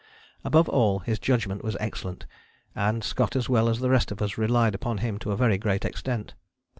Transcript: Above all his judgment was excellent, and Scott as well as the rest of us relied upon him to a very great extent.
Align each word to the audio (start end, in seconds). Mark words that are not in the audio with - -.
Above 0.43 0.67
all 0.67 0.97
his 0.97 1.19
judgment 1.19 1.63
was 1.63 1.77
excellent, 1.79 2.25
and 2.75 3.03
Scott 3.03 3.35
as 3.35 3.47
well 3.47 3.69
as 3.69 3.81
the 3.81 3.89
rest 3.91 4.11
of 4.11 4.19
us 4.19 4.35
relied 4.35 4.73
upon 4.73 4.97
him 4.97 5.19
to 5.19 5.29
a 5.31 5.37
very 5.37 5.59
great 5.59 5.85
extent. 5.85 6.33